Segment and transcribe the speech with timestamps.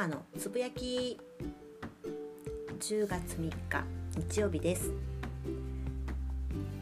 [0.00, 1.20] かのつぶやき
[2.78, 3.84] 10月3日
[4.16, 4.90] 日曜日です。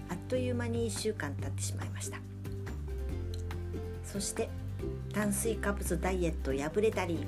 [0.08, 2.18] あっという間に1週間経ってしまいました。
[4.04, 4.48] そして
[5.12, 7.26] 炭水化物ダイエット破れたり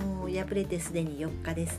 [0.00, 1.78] もう破れてすでに4日です。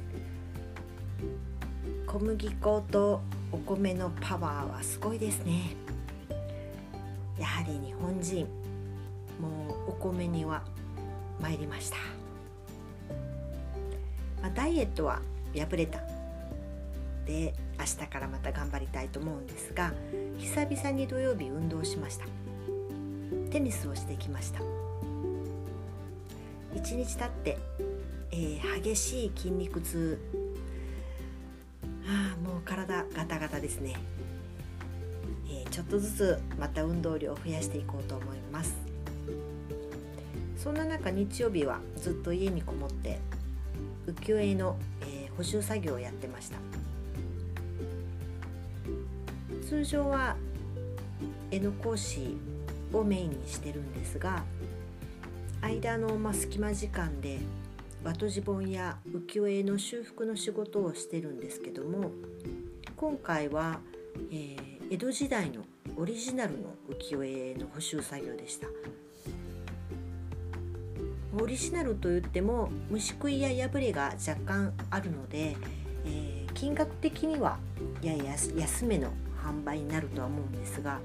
[2.05, 3.21] 小麦粉と
[3.52, 5.75] お米のパワーはすごいですね。
[7.39, 8.45] やはり日本人
[9.41, 10.62] もうお米には
[11.41, 11.98] 参りました、
[14.57, 15.21] ダイエットは
[15.55, 15.99] 破れた。
[17.27, 19.93] で明日からまた頑張りたいと思うんですが
[20.39, 22.25] 久々に土曜日運動しました。
[23.51, 24.62] テニスをしてきました。
[26.73, 27.57] 1日経って、
[28.31, 30.20] えー、激しい筋肉痛。
[32.07, 33.95] あもう体ガタガタですね、
[35.49, 38.76] えー、ちょっとずつまた運動量を増やしていこうと思います。
[40.57, 43.20] そんな中日曜日はずっと家にこもって
[44.08, 46.58] 浮世絵の、えー、補修作業をやってました。
[49.68, 50.38] 通常は
[51.52, 52.38] 絵の講師
[52.94, 54.44] をメインにしてるんですが
[55.62, 57.40] 間の、ま隙間時間で
[58.04, 62.12] 和とじ本や浮世絵の修復の仕事をしてるんですけども
[62.96, 63.80] 今回は、
[64.31, 64.58] えー、
[64.90, 65.63] 江戸時代の
[65.97, 68.68] オリジナルの浮世絵の補修作業でした。
[71.41, 75.56] オリジナルといっても虫食いや破れが若干あるので、
[76.06, 77.57] えー、金額的には
[78.02, 79.12] やや安めの
[79.44, 81.00] 販売になるとは思うんですが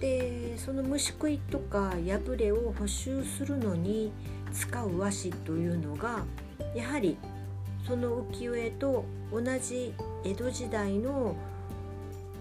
[0.00, 4.12] でその虫食いとか破れを補修するのに
[4.52, 6.24] 使う和紙というのが
[6.74, 7.16] やはり
[7.86, 11.36] その浮世絵と同じ江戸時代の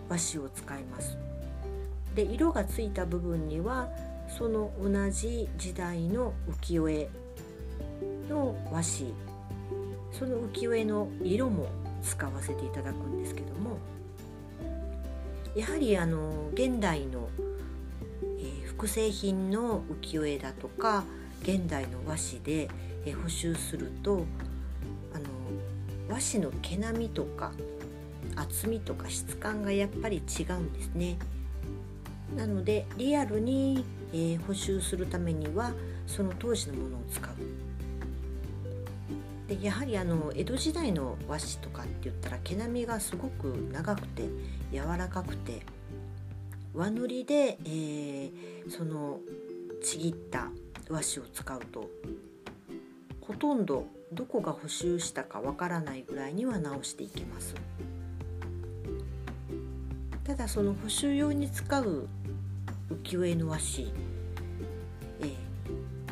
[0.09, 1.17] 和紙を使います。
[2.15, 3.87] で色がついた部分には
[4.27, 7.09] その同じ時代の浮世絵
[8.29, 9.13] の和紙
[10.11, 11.67] その浮世絵の色も
[12.01, 13.77] 使わせていただくんですけども
[15.55, 17.29] やはりあの現代の、
[18.39, 21.03] えー、複製品の浮世絵だとか
[21.41, 22.69] 現代の和紙で、
[23.05, 24.25] えー、補修すると
[25.13, 25.25] あの
[26.09, 27.51] 和紙の毛並みとか
[28.35, 31.17] 厚みとか質感がやっぱり違うんですね。
[32.35, 33.83] なのでリアルに、
[34.13, 35.73] えー、補修するためには
[36.05, 37.33] その当時のものを使う。
[39.47, 44.23] でやはりあの江戸時代の和紙とかって言ったら毛並みがすごく長くて
[44.73, 45.61] 柔らかくて
[46.73, 49.19] 和塗りで、えー、その
[49.81, 50.49] ちぎった
[50.89, 51.89] 和紙を使うと
[53.21, 57.55] ほとんどどこが補修したかわからないぐらいには直していけます
[60.23, 62.07] ただその補修用に使う
[62.89, 63.91] 浮世絵の和紙、
[65.21, 65.31] えー、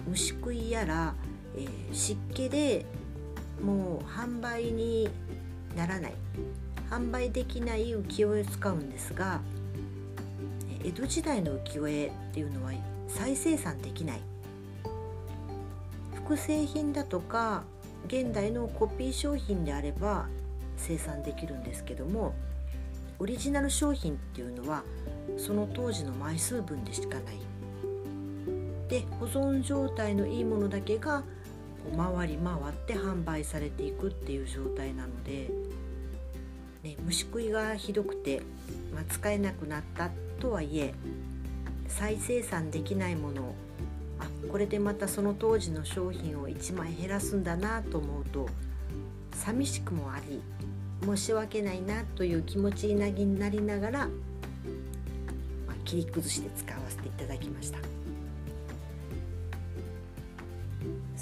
[0.08, 1.16] 虫食いやら、
[1.56, 2.86] えー、湿気で
[3.62, 5.10] もう販売に
[5.76, 6.14] ならない。
[6.90, 9.42] 販売できない浮世絵を使うんですが
[10.84, 12.72] 江戸時代の浮世絵っていうのは
[13.08, 14.22] 再生産できない。
[16.14, 17.64] 複製品だとか
[18.08, 20.28] 現代のコピー商品であれば
[20.78, 22.34] 生産できるんですけども
[23.20, 24.84] オリジナル商品っていうのは
[25.38, 27.38] その当時の枚数分でしかない。
[28.90, 31.24] で保存状態のいいものだけが
[31.96, 35.50] 回り回って販売されていくっていう状態なので、
[36.84, 38.42] ね、虫食いがひどくて、
[38.94, 40.10] まあ、使えなくなった
[40.40, 40.94] とはいえ
[41.88, 43.56] 再生産できないものを
[44.20, 48.48] あこれでまたその当時の商品を1枚減らすんだなと思うと
[49.32, 50.42] 寂しくもあり
[51.04, 54.10] 申し訳ないなという気持ちになりながら、
[55.86, 57.80] 切り崩して使わせていただきました。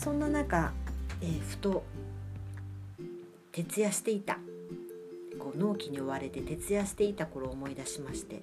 [0.03, 0.74] そんな中、
[1.22, 1.84] えー、ふと
[3.53, 4.38] 徹夜していた
[5.40, 8.41] こう納期に追われて徹夜していた頃を思い出しまして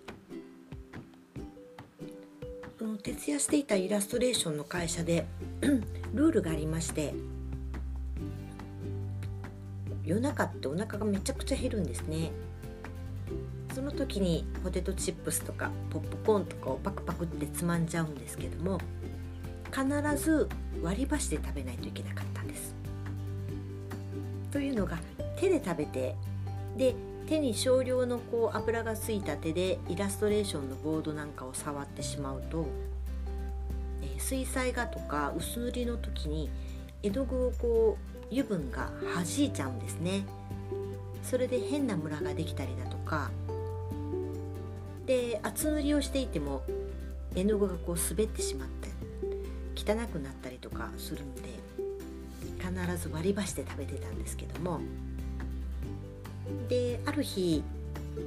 [2.78, 5.26] その徹夜していたイラストレーションの会社で
[6.14, 7.12] ルールがありまして
[10.02, 12.30] 夜中ってお腹がめちゃくちゃ減るんですね
[13.74, 18.80] その時にポテトチップスとかポップコーンとかをパクパクってつまんじゃうんですけども
[19.66, 19.84] 必
[20.16, 20.48] ず
[20.82, 22.74] 割り箸で食べないといけなかったんです。
[24.50, 24.98] というのが
[25.36, 26.16] 手で食べて
[26.76, 26.94] で
[27.28, 32.66] 手に少量のこう油がついた手でイラストレーションのボードなんかを触ってしまうと、
[34.02, 36.50] えー、水彩画とか薄塗りの時に
[37.04, 40.24] 絵の具をこう油分が弾いちゃうんですね。
[41.22, 43.30] それで変なムラができたりだとか
[45.10, 46.62] で厚塗りをしていても
[47.34, 48.90] 絵の具がこう滑ってしまって
[49.74, 51.42] 汚くなったりとかするんで
[52.60, 54.80] 必ず割り箸で食べてたんですけども。
[56.68, 57.64] である日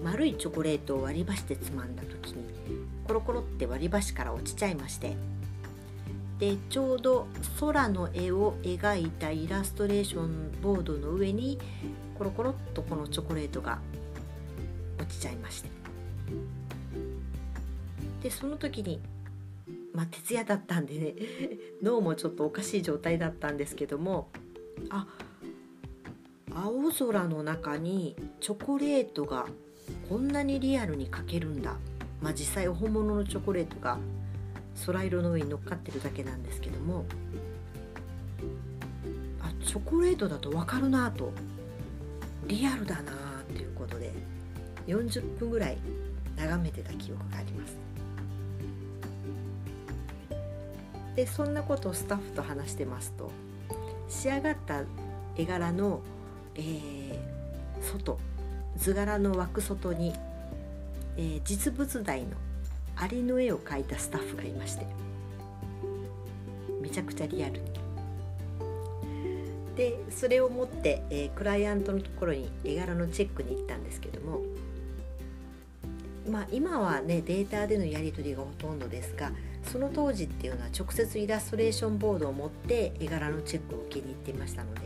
[0.04, 2.44] 丸いチョコレートを割り箸でつまんだ時に
[3.08, 5.16] コロコロって割り箸から落ちちゃいまして。
[6.40, 7.28] でちょうど
[7.62, 11.60] 空の絵を描いたイラストレーションボードの上に
[12.18, 13.80] コロコロっとこのチョコレートが
[15.00, 15.83] 落ちちゃいまして。
[18.24, 19.02] でその時に
[19.94, 21.14] まあ徹夜だったんでね
[21.84, 24.30] 脳もちょっとおかしい状態だったんですけども
[24.90, 25.08] あ
[26.56, 29.48] 青空の中にチョコレートが
[30.10, 31.76] こんなにリアルに描けるんだ。
[32.22, 34.00] まあ実際本物のチョコレートが
[34.86, 37.06] 空色の上に乗っかってるだけなんですけども
[39.42, 41.32] あチョコレートだと分かるなと。
[42.48, 43.12] リアルだな
[43.42, 44.12] っていうことで
[44.88, 45.78] 40分ぐらい
[46.36, 47.78] 眺めてた記憶があります。
[51.16, 53.32] でそんなことをスタッフと話してますと。
[54.10, 54.84] 仕上がった
[55.36, 56.02] 絵柄の、
[56.56, 57.18] えー、
[57.82, 58.20] 外
[58.78, 60.14] 図柄の枠外に、
[61.18, 62.30] えー、実物大の
[62.96, 64.86] アリの絵を描いたスタッフがいまして。
[66.82, 67.72] めちゃくちゃリアルに。
[69.76, 74.42] でそれを持って、えー、クライアントのところに絵柄のチェックに行ったんですけども。
[76.30, 79.32] まあ今はねデータでのやり取りがほとんどですが
[79.72, 84.84] その当時っていうのは直接イラストレーションボードを持って絵柄のチェックを受けに行っていましたので。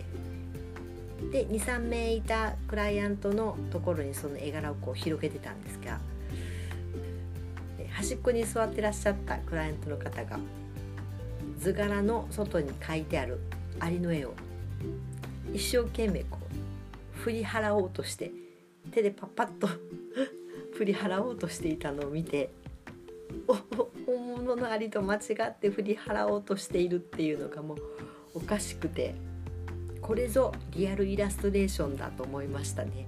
[1.31, 6.00] で23名いたクライアントのところにその絵柄をこう広げてたんですが。
[7.97, 10.39] 端っこに座ってらっしゃったクライアントの方が
[11.57, 13.39] 図柄の外に書いてある
[13.79, 14.33] アリの絵を
[15.51, 16.38] 一生懸命こ
[17.15, 18.31] う振り払おうとして
[18.91, 19.68] 手でパッパッと
[20.77, 22.51] 振り払おうとしていたのを見て
[24.06, 27.77] 本物のアリと間違って振り払おうとしているっていうのがもう
[28.35, 29.15] おかしくて
[30.01, 33.06] これぞリアルイラストレーションだと思いましたね。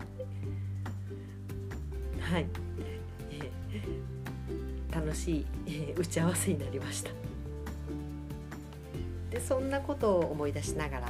[2.19, 2.45] はい、
[4.91, 7.11] 楽しい、え打ち合わせになりました。
[9.31, 11.09] でそんなことを思い出しながら、う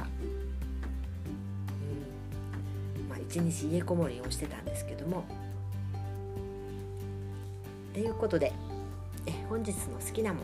[3.06, 5.24] んまあ、一日家こもりをしてたんですけども。
[7.92, 8.52] ということで
[9.26, 10.42] え本日の好きなもん。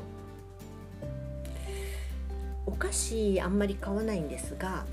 [2.66, 4.84] お菓子あんまり買わないんですが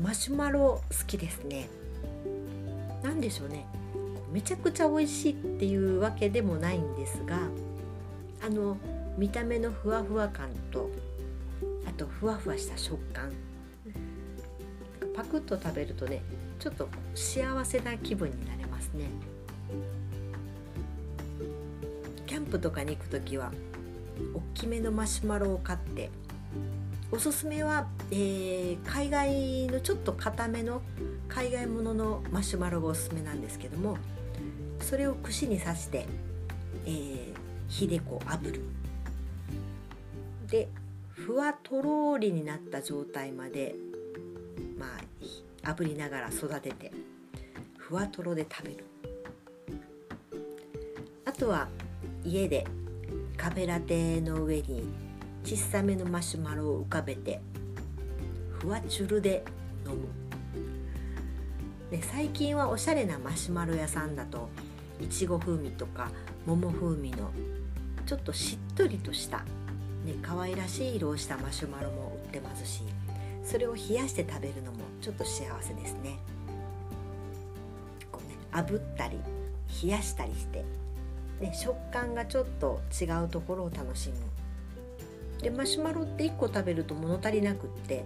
[0.00, 1.68] マシュマロ好きですね。
[3.02, 3.66] 何でしょうね。
[4.32, 7.38] めちゃくちゃ美味しいっていうわけでもないんですが
[8.44, 8.76] あの
[9.16, 10.90] 見た目のふわふわ感と
[11.86, 13.32] あとふわふわした食感。
[15.14, 16.20] パクッと食べるとね
[16.58, 19.06] ちょっと幸せな気分になれますね。
[22.26, 23.52] キャンプとかに行く時は
[24.34, 26.10] 大きめのマシュマロを買って
[27.12, 30.82] おすすめは、えー、海外のちょっと固めの
[31.28, 33.96] 海外もののマシュマロがおすすめなんですけども
[34.80, 36.06] それを串に刺して、
[36.86, 37.34] えー、
[37.68, 38.60] 火でこう炙る。
[40.48, 40.68] で
[41.10, 43.74] ふわとろりになった状態まで
[44.78, 44.86] ま
[45.64, 46.92] あ炙りながら育てて
[47.78, 48.84] ふわとろで食べる。
[51.24, 51.68] あとは
[52.26, 52.66] 家で
[53.36, 54.88] カフェラテの上に
[55.44, 57.40] 小さめのマシュマロを浮かべて
[58.58, 59.44] ふわチュルで
[59.86, 60.08] 飲む
[61.88, 64.48] で最近はおしゃれなマシュマロ屋さんだと
[65.00, 66.10] いちご風味とか
[66.46, 67.30] 桃風味の
[68.06, 69.44] ちょっとしっとりとした、
[70.04, 72.82] ね、可愛らしい色をしたマシュマロも売ってますし
[73.44, 76.18] それを冷やして食べるのもちょっと幸せですね。
[78.10, 79.18] こうね炙ったり
[79.84, 80.64] 冷やしたりして
[81.40, 84.16] で食感がちょっと違うところを楽しむ。
[85.42, 88.04] でマシュマロって1個食べると物足りなくって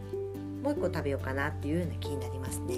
[0.63, 2.77] もう1個食べようかなっていうような気になりますね。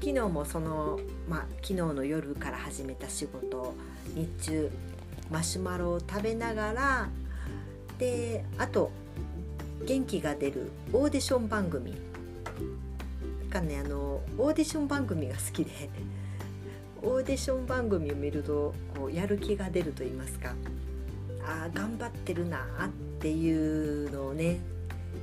[0.00, 3.74] 昨日もその、まあ、昨日の夜から始めた仕事
[4.14, 4.70] 日中
[5.30, 7.08] マシュマロを食べながら
[7.98, 8.90] であと
[9.84, 11.94] 元気が出るオーディション番組
[13.50, 15.90] かねあのオーディション番組が好きで
[17.02, 20.54] オーディション番組を見るとこうやる気が出ると言いますか
[21.44, 22.90] あ頑張ってるなっ
[23.20, 24.58] ていうのをね、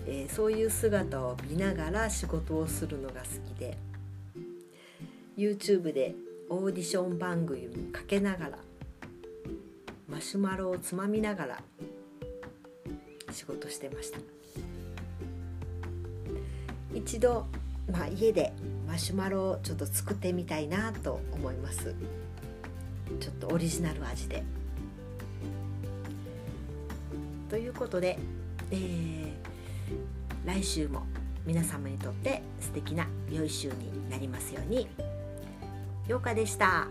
[0.07, 3.77] えー、そういう姿を見ながら仕事をするのが好きで
[5.37, 6.15] YouTube で
[6.49, 8.51] オーディション番組をかけながら
[10.07, 11.59] マシュマロをつまみながら
[13.31, 14.19] 仕事してました。
[16.93, 17.45] 一度、
[17.91, 18.53] まあ、家で
[18.87, 21.95] マシュマロをちょっと作ってみたいなと思います
[23.19, 24.43] ちょっとオリジナル味で
[27.49, 28.17] ということで、
[28.71, 29.33] えー、
[30.45, 31.03] 来週も
[31.45, 34.87] 皆様にとって素敵な良い週になりますように。
[36.07, 36.87] ようかでした。